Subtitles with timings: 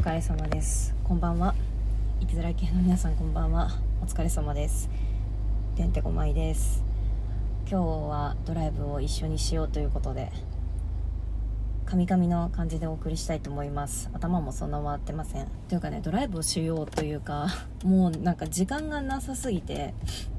[0.00, 0.94] 疲れ様です。
[1.04, 1.54] こんばんは。
[2.20, 3.68] 生きづらい系の皆さんこんばんは。
[4.00, 4.88] お疲れ様です。
[5.76, 6.82] てんてこまいです。
[7.70, 10.32] 今日はドライブを一緒にしようということで
[11.84, 14.08] カミカミの感じでお送りしたいと思います。
[14.14, 15.46] 頭もそんな回ってません。
[15.68, 17.48] というかねドライブをしようというか
[17.84, 19.92] もうなんか時間がなさすぎて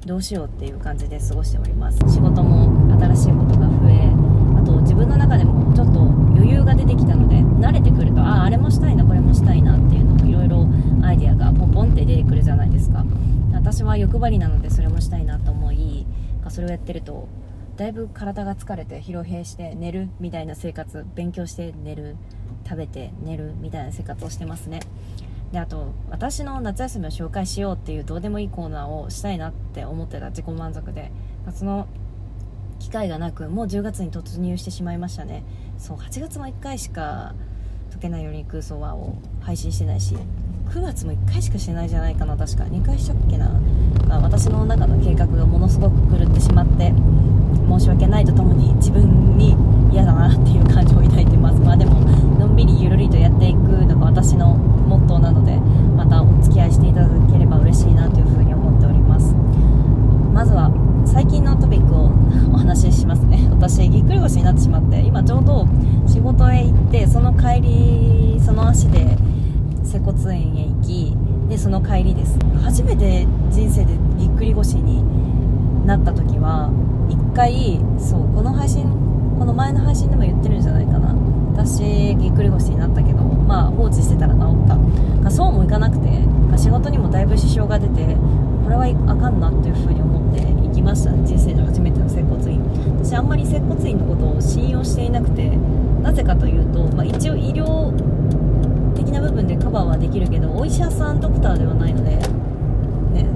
[0.04, 1.98] どうしようっていう感じで過ごしております。
[2.12, 4.10] 仕事も新しいことが増え
[4.58, 10.68] あと自分の中でもちょっと余裕が出てきたので慣れてくるとあああれもしたいなこれもしたいなっていうのもいろいろ
[11.02, 13.02] アイデアがポンポンって出てくるじゃないですか。
[13.54, 16.06] 私は欲張りなのでそれもしたいなと思い
[16.50, 17.28] それをやってると
[17.76, 22.16] だいぶ体が疲れて疲労兵して寝るみたいな生活勉強して寝る
[22.64, 24.80] 食べて寝るみたいな生活をしてますね。
[25.50, 31.10] であと私の夏休みを紹介しようっていうどうでもいいコーナーをしたいなって思ってた自己満足で。
[31.54, 31.86] その
[32.78, 35.42] 機会がなくもう10月に突入してしまいましたね。
[35.78, 37.34] そう8月も1回しか
[37.92, 40.16] 解けないように空想はを配信してないし
[40.70, 42.64] 9月も1回しかしてないじゃないかな確か。
[42.64, 43.50] 2回したっけな。
[44.22, 46.94] 私の中の計画がものすごく狂ってしまって
[47.68, 49.54] 申し訳ないとともに自分に
[49.92, 51.60] 嫌だなっていう感情を抱いてます。
[51.60, 52.00] まあでも
[52.38, 55.56] のんびりゆるりとやっていくのが私のモットーなので
[55.94, 59.34] またお付き合いしていただければ嬉しいなというふうに思っております。
[60.32, 60.72] まずは
[61.04, 62.10] 最近のトピックを
[62.54, 63.46] お話ししますね。
[63.50, 65.66] 私ぎっくり腰になってしまって今ちょうど
[66.12, 69.16] 仕事へ行ってその帰りその足で
[69.82, 71.16] 接骨院へ行き
[71.48, 72.38] でその帰りです。
[72.62, 75.02] 初めて人生でぎっくり腰に
[75.86, 76.70] なった時は
[77.08, 78.84] 1回そうこの配信
[79.38, 81.16] この前の配信でも言ってるんじゃないかな。
[81.54, 81.82] 私
[82.16, 85.30] ぎっくり腰になったけどまあ放置してたら治った。
[85.30, 86.08] そうもいかなくて
[86.58, 88.16] 仕事にもだいぶ支障が出て
[88.72, 92.60] れはあかんなっていうふうに思って行きました人生で初めての接骨院。
[92.98, 95.50] 私あんまり接骨院のことを信用していなくて
[96.02, 97.92] なぜかというと、まあ、一応医療
[98.94, 103.28] 的な部分でカバーはできるけどお医者さんドクターではないので、ね、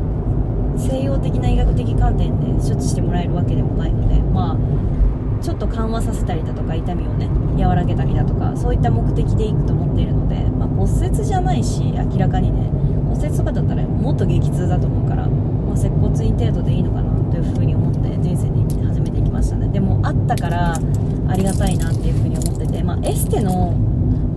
[0.79, 7.29] 西洋的な医学的観点で処置してもらえるわけでもないのでまあちょっと緩和させたりだとか痛みをね
[7.63, 12.71] 和らげたりだとかそういった目的でいくと思っているので、まあ、骨折じゃないし明らかにね
[13.17, 19.69] 骨折とかだったらもっと激痛だと思うから、まあ、接骨院程度でいいのかなというふうに思って人生で初めて行きましたね。
[19.69, 23.75] でもあったからありがたいなっていうふうに思ってて、まあ、エステの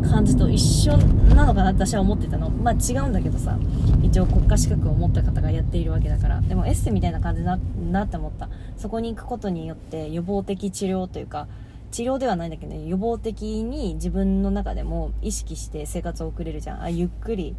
[0.10, 0.98] 感じと一緒
[1.36, 2.50] なのかな私は思ってたの。
[2.50, 3.58] まあ違うんだけどさ
[4.02, 6.42] 一応国家資格を持った方がやっているわけだから。
[6.42, 7.58] でもエステみたいな感じだ
[7.92, 8.50] なって思った。
[8.78, 11.48] そこに行くことによって予防的治療というか
[11.92, 16.82] 治療ではないんだけどね予防的に自分の中でも意識して生活を送れるじゃん。
[16.82, 17.56] あゆっくり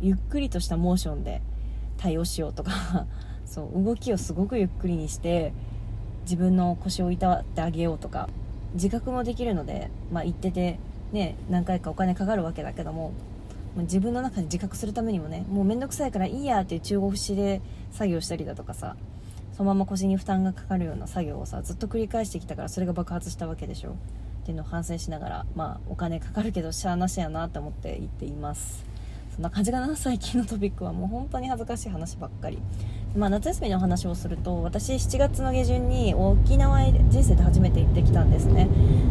[0.00, 1.40] ゆっくりとしたモーションで
[1.96, 3.06] 対応しようとか
[3.46, 5.52] そう動きをすごくゆっくりにして
[6.22, 8.28] 自分の腰をいたわってあげようとか
[8.74, 10.78] 自覚もできるので、まあ、行ってて
[11.12, 13.12] ね、何回かお金かかるわけだけども
[13.76, 17.60] 自分の中で自覚するためにもねもう面倒くさいからいいやっていう中国節で
[17.92, 18.96] 作業したりだとかさ
[19.56, 23.90] そのまま腰に負担がかかるような作業をさずっと繰り返してきたからそれが爆発したわけでしょ。
[23.90, 28.84] っていうのを反省しながらまあお金かかるけどしゃあなしやなって思って言っています。
[29.34, 30.92] そんな感じかな最近のトピックは。
[30.92, 32.58] もう本当に恥ずかしい話ばっかり。
[33.16, 38.68] まあ夏休みの話をすると私7月の下旬に沖縄へ人生で初めて行ってきたんですね。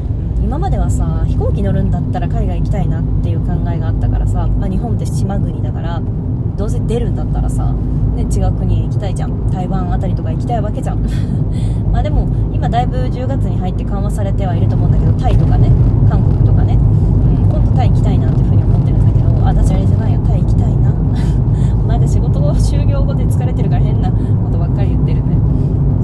[0.08, 6.02] うん今まではさ飛行機乗るんだったら海外行きたいなっていう考えがあったからさ、まあ、日本って島国だから
[6.58, 9.50] どうせ出るんだったらさ、ね、違う国へ行きたいじゃん。
[9.50, 11.00] 台湾あたりとか行きたいわけじゃん。
[11.92, 15.72] まあでも今だいぶ10月に入って緩和されてはいると思うんだけどタイとかね
[16.10, 20.94] 韓国とかね、うん、今度タイ行きたいなっていうふうに思ってるんだけど私あれじゃないよタイ行きたいな
[21.88, 25.36] なんか仕事終業語で疲れてるから変なことばっかり言ってるね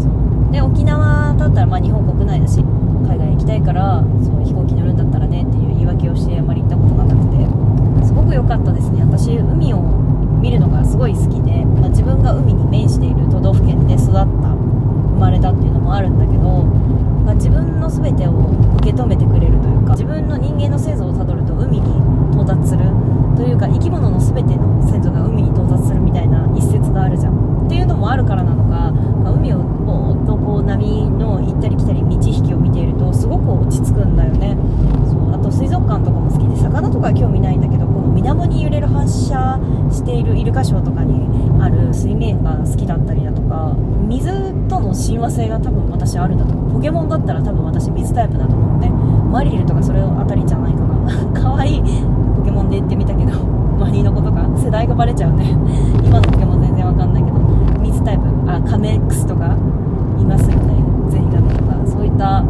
[0.01, 0.51] そう。
[0.51, 2.61] で沖縄だったらまあ日本国内だし
[3.05, 9.81] 海外行きたいからそう飛行機乗るんだったらねっていう言い訳をしてあまり行ったことがなくてすごく良かったですね私海を
[10.41, 18.31] 見るのがすごい好きで、まあ、自分が海に面している都道府県で育った生まれたっていうのもあるんだけど、まあ、自分の全てを
[18.81, 21.91] 受け止めてくれるというか自分の人間の先祖をたどると海に
[22.33, 22.85] 到達する
[23.35, 34.57] というか生き物の全ての先祖が海に到達するみたいな一節があるじゃんっていうのもあるからなのか、まあ、海をぼーっとこう波の行ったり来たり満ち引きを見ているとすごく落ち着くんだよね
[35.07, 39.57] そうあと水族館とかも好きで魚とかは興味ないんだけどこの水面に揺れる反射
[39.89, 41.23] しているイルカショーとかに
[41.63, 43.73] ある水面が好きだったりだとか
[44.05, 44.29] 水
[44.67, 46.73] との親和性が多分私あるんだと思う。
[46.73, 50.99] ポケモンだったら多分私水タイプだと思うねマリリルとかそれあたりじゃないかな。
[51.33, 51.81] 可愛い
[52.35, 53.31] ポケモンで言ってみたけど
[53.79, 55.55] マリの子とか世代がバレちゃうね。
[56.03, 57.37] 今のポケモン全然わかんないけど
[57.81, 59.55] 水タイプあカメックスとか
[60.19, 60.73] いますよね。
[61.09, 62.43] ゼニガメとかそういった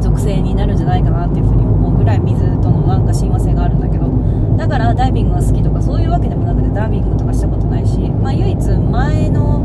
[0.00, 1.71] 属性になるんじゃないかなっていうふうに思う。
[2.02, 4.10] ぐらい水とのなんか親和性があるんだけど
[4.56, 9.60] だからダイビングが好きとかそういうわけでもなくてダービングとかしたことないし、まあ、唯一前の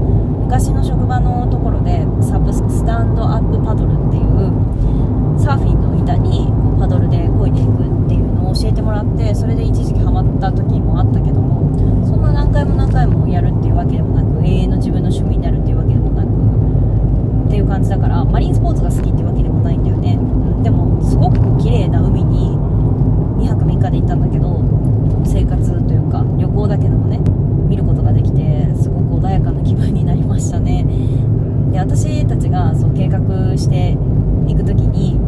[0.45, 6.47] 昔の職場のところでサブスタンドアップパドルっていうサーフィンの板に
[6.79, 16.27] パドルで漕いでいくっていうのを教えてもらってそれで一時期ハマった時もあったけどもそんな何回も何回もやるっていうわけでもなく永遠の自分の趣味になるっていうわけでもなく
[17.47, 22.57] っていう感じだからマリンスポーツが好きっていうわけでもないんだよね、うん、でもすごく綺麗な海に
[23.39, 24.61] 2泊3日で行ったんだけど
[25.25, 27.19] 生活というか旅行だけでもね
[27.69, 30.85] 見ることができてすごく穏やかな気分になりましたね。
[31.71, 33.19] で私たちがそう計画
[33.57, 33.97] して
[34.47, 35.19] いく時に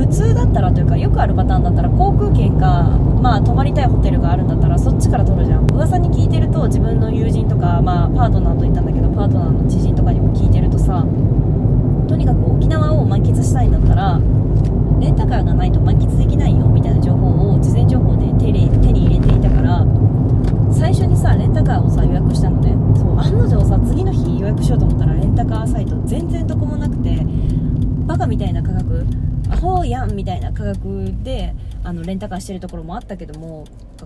[0.00, 2.84] 普通だったらというかよくあるパターンだったら航空券か
[3.20, 5.66] まあ泊まりたいホテルがあるんだったらそっちから取るじゃん。
[5.66, 11.04] 噂に聞いてると自分の友人とかまあパートナーと言ったんだけどパートナーの知人とかにも聞いてるとさ
[12.08, 14.18] とにかく沖縄を満喫したいんだったら
[15.00, 19.84] レンタカーがないと満喫できないよみたいな情報を事前情報で手に手に入れていたから
[20.72, 22.72] 最初にさレンタカーをさ予約したのね。
[22.96, 27.20] そう案の定さ次の日予約しようと思ったらレンタカーサイト全然どこもなくて
[28.20, 29.06] カみたいな価格
[29.50, 33.64] アホやんみたいな価格であのレンタカーしてるところもあったけども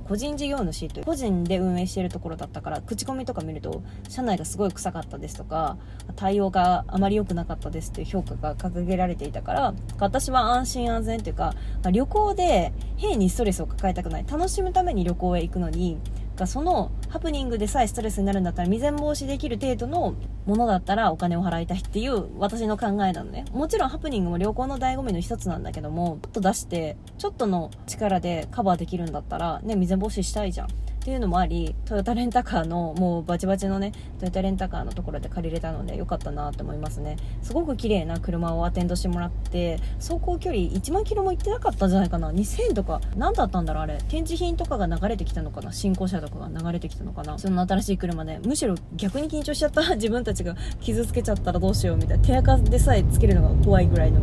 [0.08, 5.76] 個人事業主という個人で運営してるところだったから口コミとか見ると社内がすごい臭かったですとか
[6.14, 11.54] 対応があまり良くなかったですという評価が掲げられていたから私は安心安全というか
[11.90, 14.24] 旅行で変にストレスを抱えたくない。
[14.30, 15.98] 楽しむために旅行へ行くのに
[16.36, 20.14] がそのハプニングでさえストレスになるんだったら未然防止できる程度の
[20.46, 23.44] ものだったらお金を払いたいっていう私の考えなのね。
[23.52, 30.68] もちろんハプニングも旅行の醍醐味の一つなんだけどもちょっと出してちょっとの力でカバーできるんだったらね未然防止したいじゃん。
[31.04, 37.18] っていうのもありトヨタレンタカーのもうバチバチのねトヨタレンタカーのところで借りれたので良かったなと思いますね。
[37.42, 42.32] すごく綺麗な車をアテンドしてもらって走行距離1万キロも行ってなかったんじゃないかな。
[42.32, 43.98] 2000とか何だったんだろうあれ。
[44.08, 45.74] 展示品とかが流れてきたのかな。
[45.74, 47.38] 新興車とかが流れてきたのかな。
[47.38, 49.82] その新しい車でむしろ逆に緊張しちゃった。
[49.96, 52.24] 自分たちが傷つけちゃったらどうしようみたいな。
[52.24, 54.22] 手垢でさえつけるのが怖いぐらいの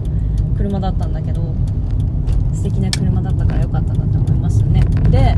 [0.57, 1.43] 車だったんだけど
[2.55, 4.81] 素敵な車だったから良かったなと思いましたね。
[5.11, 5.37] で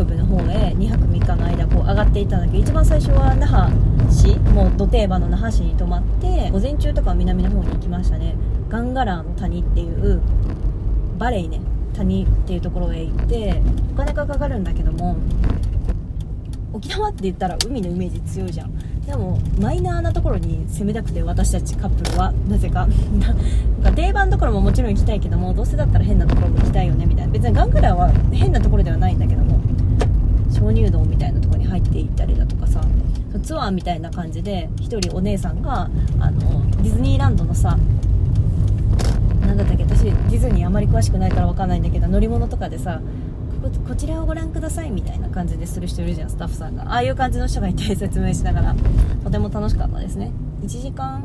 [0.00, 3.70] 北部の方へ2泊3日の間こう上がっていったんだけど一番最初は那覇
[4.10, 8.34] 市もう土定番の那覇市に泊まって午前中とかは南の方に行きましたね。
[8.70, 10.22] ガンガラーの谷っていう
[11.18, 11.60] バレイね
[11.94, 13.60] 谷っていうところへ行って
[13.92, 15.16] お金がかかるんだけども
[16.72, 18.72] 沖縄って言ったら海のイメージ強いじゃん。
[19.04, 22.32] でもマイナーなところに攻めたくて私たちカップルは。
[22.48, 22.86] なぜか。
[23.20, 23.36] なん
[23.82, 27.32] か定番どころももちろん行きたいけどもどうせだったら変なところも行きたいよねみたいな。
[27.32, 29.60] 別にガングラーは変なところではないんだけども。
[30.60, 32.80] 鍾乳洞みたいなとこに入っていったりだとかさ
[33.42, 35.88] ツアーみたいな感じで1人お姉さんが
[36.20, 37.78] あのディズニーランドのさ
[39.40, 43.00] 何だったっけ私ディズニーあまり詳しくないから分かんないんだけど乗り物とかでさ
[43.86, 46.84] こちらをご覧くださいみたいな感じでする人いるじゃんスタッフさんが。
[46.84, 48.74] ああいう感じの人がいて説明しながら。
[49.22, 50.32] とても楽しかったですね。
[50.62, 51.22] 1時間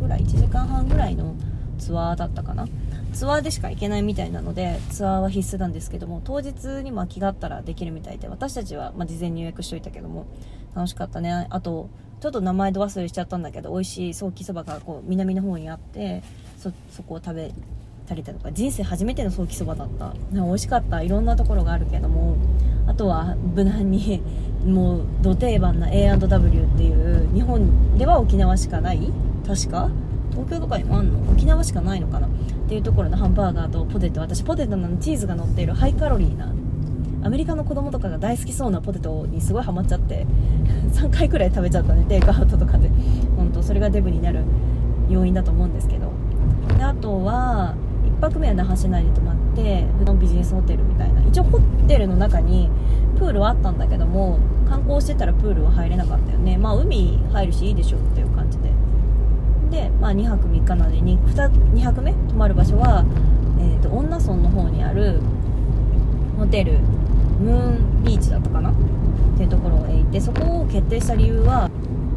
[0.00, 1.34] ぐらい1時間半ぐらいの
[1.78, 2.66] ツアーだったかな。
[3.12, 10.26] ツアーでしか行けないみたいなのでツアーは必須なんですけども当日にま気があったらできるみたいで私たちはま事前に予約しといたけども
[10.74, 11.46] 楽しかったね。
[11.50, 11.88] あと
[12.20, 16.22] ちょっと名前で忘れしちゃったんだけど美味しいソーキそばがこう南の方にあって
[16.58, 16.72] そ
[17.04, 17.52] こを食べ
[18.06, 20.14] たりだとか人生初めてのソーキそばだった。
[20.32, 21.02] 美味しかった。
[21.02, 22.36] いろんなところがあるけども
[22.86, 24.20] あとは無難に
[24.64, 29.12] もうど定番な A&W っていう日本では沖縄しかない
[29.46, 29.88] 確か
[30.38, 31.32] 東京とかにもあんの？
[31.32, 32.28] 沖縄しかないのかな？
[32.28, 32.30] っ
[32.68, 34.20] ていうところのハンバーガーとポテト。
[34.20, 36.52] 私ポテトのチーズが乗っているハイカロリーな
[37.24, 40.26] アメリカの子供とかが大好きそうなポテトにすごいハマっちゃって
[40.92, 42.04] 3回くらい食べちゃったね。
[42.08, 42.88] テイクアウトとかで。
[43.36, 44.44] 本当それがデブになる
[45.08, 46.12] 要因だと思うんですけど。
[46.76, 51.24] であとは1泊目は那覇市内に泊まって普段ビジネスホテルみたいな。
[51.26, 52.70] 一応ホテルの中に
[53.18, 56.56] プールはあったんだけども観光してたらプールは入れなかったよね。
[56.56, 58.22] まあ海入るしいいでしょって
[59.70, 61.18] で、まあ、2泊3日なので 2,
[61.74, 63.04] 2泊目泊まる場所は、
[63.60, 65.20] えーと、恩納村の方にある
[66.38, 66.78] ホテル
[67.40, 68.70] ムーンビーチだったかな？
[68.70, 68.74] っ
[69.36, 71.70] ていうところへ行ってそこを決定した理由は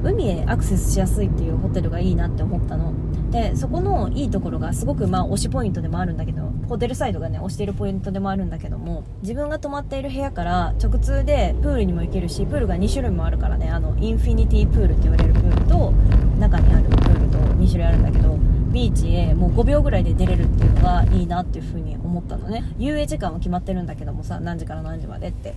[0.03, 2.93] 海へアクセスしやすいっていうホテルがいいなって思ったの。
[3.29, 15.93] でそこのいいところがすごくまあ推しポイントでもあるんだけどホテルサイドがね推しているポイントでもあるんだけども自分が泊まっている部屋から直通でプールにも行けるしプールが2種類もあるからねあのインフィニティプールって言われるプールと
[16.39, 17.20] 中にあるプール
[17.61, 18.37] 2種類あるんだけど
[18.71, 22.63] ビーチへもう5秒ぐらいで出れるっていうのがいいなっていう風に思ったのね。
[22.77, 25.55] 遊泳時間は決まってるんだけどもさ何時から何時までって。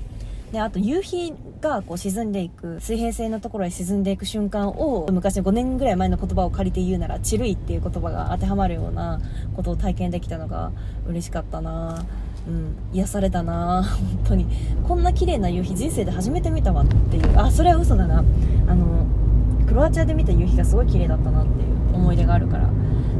[0.52, 9.20] であと夕日がこう沈んでいく水平線のところへ沈んでいく瞬間を昔5年ぐらい前の言葉を借りて言うなら「チルい」っていう言葉が当てはまるような
[9.56, 10.70] ことを体験できたのが
[11.08, 12.04] 嬉しかったな。
[12.46, 13.82] うん、癒されたな。
[13.82, 14.46] 本当に。
[14.87, 17.38] こんな綺麗な夕日人生で初めて見たわっていう。
[17.38, 18.23] あそれは嘘だな。
[18.68, 19.06] あの
[19.66, 22.68] クロアチアで見た夕日がすごい綺麗だったなっていう思い出があるから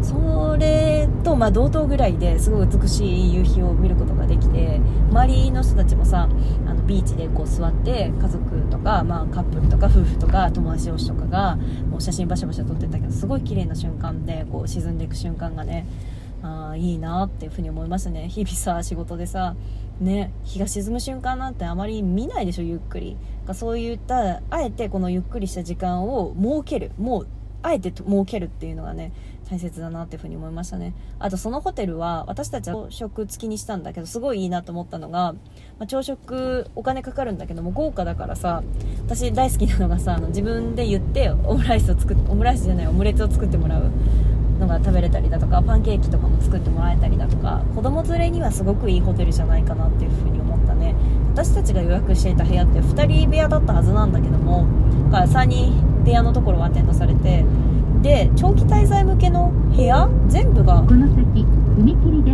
[0.03, 6.29] それと、まあ、同等ぐらいですごい美しい夕日を見ることができて周りの人たちもさ
[6.67, 11.57] あのビーチでこう座って家族とか、まあ、カップルとか夫婦とか友達同士とかが
[11.89, 15.87] もう写真バシャバシャ撮ってたけどすごい綺麗な瞬間でこう沈んでいく瞬間がね
[16.75, 18.29] あいいなっていうふうに思いましたね。
[18.29, 19.57] 日々さ仕事でさ
[20.01, 23.17] ね日が沈む瞬間なんてあまり見ないでしょゆっくり。
[23.53, 26.93] そういったあえてこのゆっくりした時間を設ける。
[26.99, 27.27] もう
[27.63, 29.13] あえて設けるっていうのがね
[29.49, 30.95] 大切だなっていうふうに思いましたね。
[31.19, 35.33] あとそのホテルは私たちは朝食付きにしたんだけどすごいいいなと思ったのが、
[35.79, 38.63] まあ、朝食お金かかるんだけども豪華だからさ
[39.07, 43.91] 私大好きなのがさあの自分で言ってオムライスを作ってオムライスじゃないオムレツを作ってもらう。
[44.59, 50.95] のが食べれたりだとかパンケーキとかも作ってもらえたりだとか子供連れにはすごくいいホテルじゃないかなっていうふうに思ったね。
[51.33, 54.67] 私たちが予約していた部屋って2人部屋だったはずなんだけども
[55.11, 57.45] 3人部屋のところはアテンドされて
[58.03, 60.09] で長期滞在向けの部屋？
[60.29, 61.45] 全部がこの先
[61.79, 62.34] 踏切で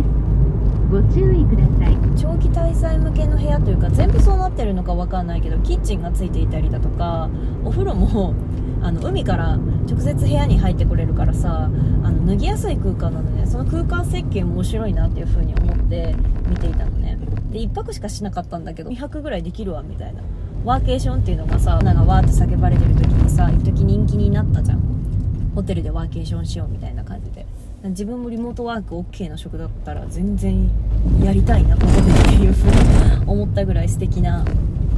[0.91, 1.97] ご注意ください。
[2.17, 7.29] 長期滞在向けの部屋というか全部そうなってるのか分かんないけどキッチンがついていたりだとか
[7.63, 8.33] お風呂も
[8.83, 9.57] あの海から
[9.89, 11.69] 直接部屋に入ってこれるからさ
[12.03, 16.13] あの脱ぎやすい空間なので、ね、その空間設計も面白いなっていう風に思って
[16.49, 17.17] 見ていたのね。
[17.53, 20.21] で1泊しかしなかったんだけど2泊ぐらいできるわみたいな。
[20.65, 24.81] ワーケーションっていうのがさなんかわーって叫ばれてる時にさ一時人気になったじゃん。
[25.55, 27.10] ホテルでワーケーションしようみたいな感じ
[27.83, 30.69] 自分もリモートワーク OK の職だったら全然
[31.23, 34.45] やりたいなここでっていうふうに思ったぐらい素敵な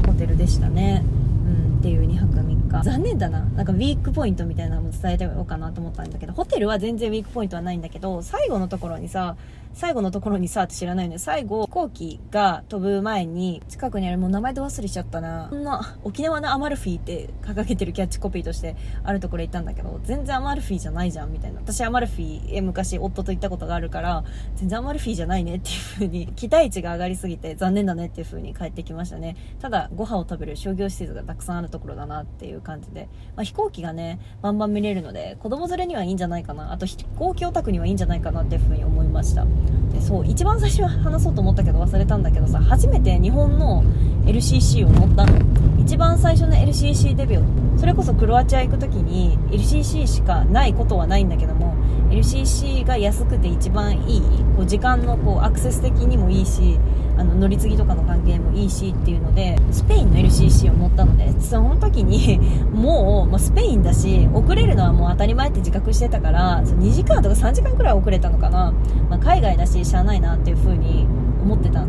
[0.05, 1.03] ホテルでしたね。
[1.05, 2.83] うんっていう2泊3日。
[2.83, 3.41] 残念だな。
[3.41, 9.35] なんかウィークポイントみたいなのも伝えておこうかなと思ったんだけどホテルは全然ウィークポイントはないんだけど最後のところにさ
[9.73, 15.47] 最後のところにさって知らないので最後飛行機が飛ぶ前に近くにあるもう名前で忘れちゃったな。
[15.49, 21.59] こんな沖縄のアマルフィって掲げてるキャッチコピーとしてあるところ行ったんだけど全然アマルフィじゃないじゃんみたいな。
[21.59, 24.23] 私アマルフィへ昔夫と行ったことがあるから
[24.55, 29.35] 全然アマルフィじゃないねっていう風に期待値が上がりすぎて残念だねっていう風に帰ってきましたね。
[29.59, 36.71] ただご飯を食べる商業施設がたくさんあるところだなっていう感じで、まあ、飛行機がねバンバン見れるので子供連れにはいいんじゃないかな。
[36.71, 39.45] あと飛行機オタクにはいいんじゃないかなっていう風に思いました。
[39.93, 43.83] でそう一番最初は話そうと思ったけど忘れたんだけどさ初めて日本の
[44.25, 45.37] LCC を乗ったの。
[45.79, 47.63] 一番最初の LCC デビュー。
[47.77, 51.75] それこそクロアチア行く時に LCC しかないことはないんだけども
[52.09, 54.21] LCC が安くて一番いい
[54.55, 56.79] こう時間のこうアクセス的にもいいし
[57.17, 62.39] あの乗り継ぎとかの関係もいいしっていうのでスペインの LCC を乗ったのでその時に
[62.73, 68.73] もう、まあ、スペインだし遅れるのはもう当たり前って自覚してたから2時間とか3時間くらい遅れたのかな、
[69.09, 71.07] まあ、海外だししゃあないなっていう風に
[71.43, 71.87] 思ってたの。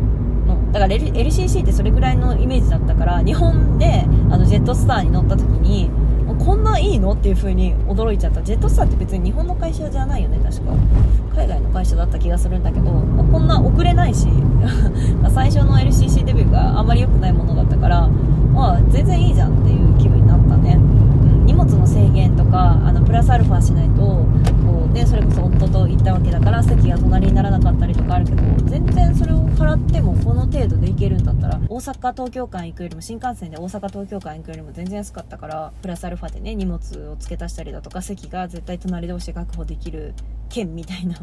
[0.71, 5.89] だから LCC ってそれぐらいのイメージだったから日本であのジェットスターに乗った時に
[6.45, 7.13] こんないいの？
[7.13, 8.41] っていう風に驚いちゃった。
[8.43, 10.73] ジェットスターって別に日本の会社じゃないよね確か。
[11.35, 14.27] 海外の会社だった気がするんだけど、まあ、こんな遅れないし
[15.33, 18.07] 最初の LCC デビューがあんまり良くないものだったから
[18.53, 24.25] まあ全然いいじゃんっていう気分になったね、うん、荷物の制限とかあのプラスアルファしないとこ
[24.89, 36.77] う、ね、それこそ夫と行ったわけだから席が隣にならなかったりとかあるけど全然それを払ってもこの程度で行けるんだったら大阪東京間行くよりも新幹線で大阪東京間行くよりも全然安かったからプラスアルファでね荷物
[37.09, 40.13] を付け足したりだとか席が絶対隣同士で確保できる
[40.47, 41.17] 券みたいな。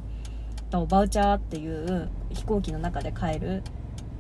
[0.87, 3.63] バウチャーっていう飛行機の中で買える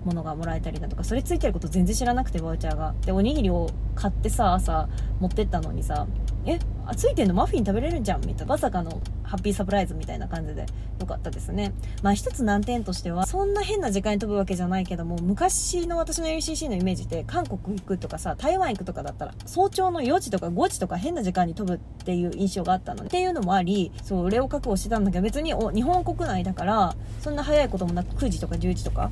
[0.06, 2.94] ものがもらえたりだとかそれついてること全然知らなくてバウチャーが。
[3.04, 4.88] でおにぎりを買ってさ朝
[5.20, 6.06] 持ってったのにさ
[6.44, 10.66] えあついてんのマフィン食べれるじゃんみたいなまさかのハッピーサプライズみたいな感じで
[11.00, 11.72] よかったですね。
[12.02, 29.10] まあ一つ難点としてはそんな変な時間に飛ぶわけじゃないけども昔の私の LCC のイメージって韓国行くとかさ台湾行くとかだったら早朝の4時とか5時とか変な時間に飛ぶっていう印象があったのでっていうのもありそれを確保してたんだけど別にお日本国内だからそんな早いこともなく9時とか10時とか。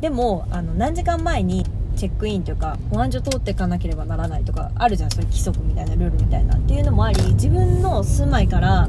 [0.00, 1.66] でもあの何時間前に
[2.00, 8.88] チェックインというか保安所通っていかなければならないとかあるじゃんそういう規則みたいなルールみたいなっていうのもあり自分の住まいから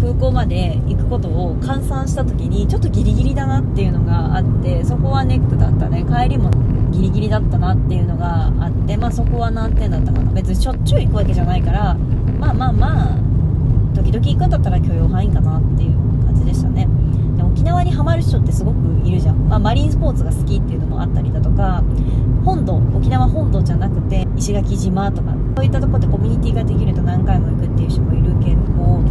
[0.00, 6.50] 空港まで行くことを換算した時にちょっとギリギリだなっていうのがあってそこはネックだったね帰りも
[6.90, 11.96] ギリギリだったなっていうのがあってまあそこは何点だったかな別にしょっちゅう行くわけじゃないから
[12.40, 13.18] まあまあまあ
[13.94, 15.92] 時々行くんだったら許容範囲かなっていう
[16.24, 16.88] 感じでしたね。
[17.36, 21.82] で沖縄にはまる人ってすごくいるじゃん、まあ、マリンスポーツが好きっていうのもあったりだとか
[22.44, 29.02] 本土沖縄本土じゃなくて石垣島とかそういったとこでコミュニティができると何回も行くっていう人もいるけども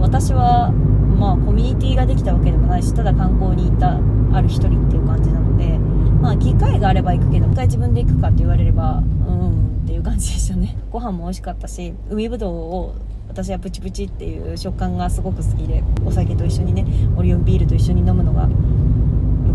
[0.00, 0.70] 私は
[1.18, 3.98] まあコミュニティができたわけでもないしただ観光に行った
[4.36, 5.78] ある一人っていう感じなので
[6.20, 10.76] まあ機会があれば行くけど一回自分で行くかって言われればうんっていう感じでしたね。
[10.90, 12.94] ご飯も美味しかったし海ぶどうを
[13.28, 18.48] 私はプチプチっていう食感がすごく好きでお酒と一緒にねオリオンビールと一緒に飲むのが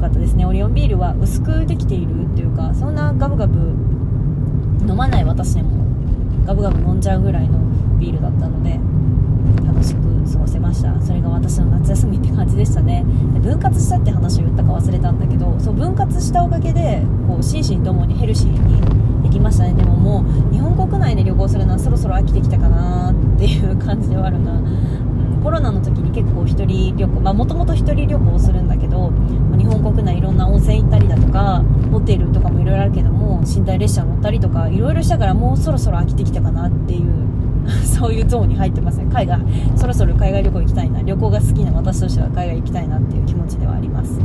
[0.04, 0.46] かったですね。
[0.46, 3.58] オリオンビールは薄くできているっていうかそんなガブガブ
[4.88, 5.86] 飲まない私でも
[6.46, 7.60] ガブガブ飲んじゃうぐらいの
[8.00, 8.80] ビールだったので
[9.66, 10.02] 楽しく
[10.34, 11.00] 過ごせました。
[11.02, 13.06] それが私の夏休みって感じでしたね。
[13.42, 18.82] 分割したって話を言ったか忘れたんだけどそう分割したおかげでこう心身ともにヘルシーに
[19.24, 19.74] できましたね。
[19.74, 29.12] でももう日本国内で旅行するのはそろそろ飽きてきたかなっていう感じではあるな、うん、コロナの時に結構1人旅行まあもともと1人旅行するんだけど
[29.82, 37.24] 本国内いろんな温泉行ったりだとかホテルとかもいろいろあるけども寝台列車乗ったりとかいろいろしたからもうそろそろ飽きてきたかなっていう
[37.84, 39.08] そういうゾーンに入ってますね。
[39.12, 39.40] 海外
[39.76, 41.02] そろそろ海外旅行行きたいな。
[41.02, 44.20] 旅行が好きな私としては海外行きたいなっていう気持ちではあります。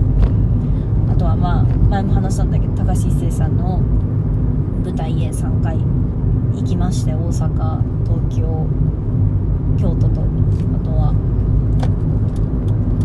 [1.10, 3.80] あとはまあ前も話したんだけど高橋一生さんの
[4.84, 5.78] 舞台へ3回
[6.56, 8.66] 行きまして大阪東京
[9.78, 11.14] 京都とあとは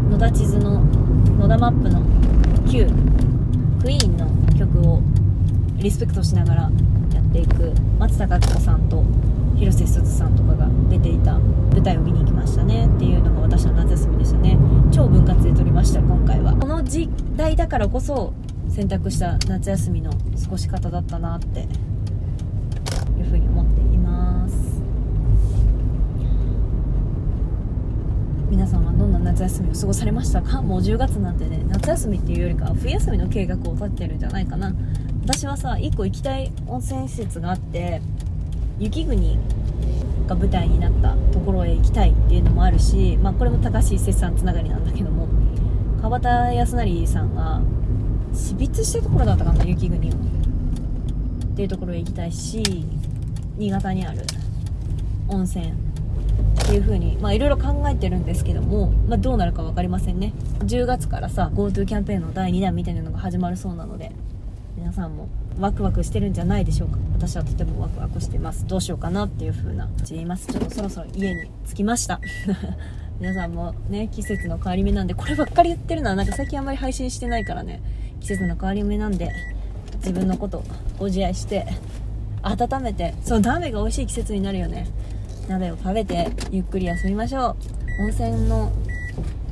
[0.09, 0.83] 野田地図の
[1.39, 2.01] 野田マップの
[2.72, 2.88] 旧
[3.82, 4.27] クイーンの
[4.58, 5.01] 曲を
[5.77, 6.62] リスペクトしながら
[7.13, 9.03] やっていく松たか子さんと
[9.58, 14.58] 広瀬すずさんとかが出ていた舞台を見に行きましたねっていうのが私の夏休みでしたね。
[14.91, 16.53] 超分割で撮りました今回は。
[16.55, 18.34] この時代だからこそ
[18.70, 20.17] 選択した夏休みの過
[20.50, 21.63] ごし方だったなってい
[23.22, 23.48] うふうに
[28.53, 30.62] 皆さんはどんな夏休みを過ごされましたか？
[30.62, 34.72] もう10月なんてね夏休みっていうよりかは冬休みの計画を立ててるんじゃないかな。
[35.24, 38.00] 私はさ1個行きたい温泉施設があって
[38.77, 39.39] 雪国
[40.27, 45.27] が舞台になったところへ行きたいっていうのもあるし、まあ、これも高橋一生さんつながりなんだけども
[46.00, 47.60] 川端康成さんが
[48.36, 50.13] 死別したところだったかな雪国を。
[50.13, 50.15] っ
[51.55, 52.85] ていうところへ行きたいし
[53.57, 54.22] 新潟にある
[55.27, 55.74] 温泉
[56.63, 60.33] っていう風にまあいろいろ考えてるんですけども、まあ、どうなるか分かりませんね。
[60.59, 64.11] 10月からさ GoTo キャンペーンの第2弾みたいなのが始まるそうなので
[64.77, 65.27] 皆さんも
[65.59, 66.97] ワクワクしてるんじゃないでしょうか。
[67.17, 68.65] 私はとてもワクワクしてます。
[68.65, 70.47] どうしようかなっていう風な言います。
[70.47, 72.21] ちょっとそろそろ家に着きました。
[73.19, 77.81] 皆さんもね季節の変わり目なんでこればっかり言ってるのはなんか最近あんまり配信してないからね。
[78.21, 79.31] 季節の変わり目なんで
[79.97, 80.63] 自分のこと
[80.97, 81.67] ご自愛して
[82.41, 84.87] 温めてそう鍋が美味しい季節になるよね。
[85.48, 87.56] 鍋を食べてゆっくり休みましょ
[88.00, 88.03] う。
[88.03, 88.72] 温泉の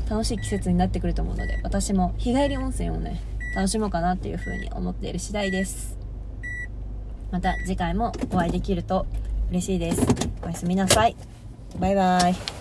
[0.09, 3.21] 楽しい季節になってくると思うので私も日帰り温泉をね
[3.55, 5.97] 楽しもうかなっていうふうに思っている次第です。
[7.31, 9.05] また次回もお会いできると
[9.49, 10.05] 嬉しいです。
[10.43, 11.15] おやすみなさい。
[11.79, 12.60] バイバイ。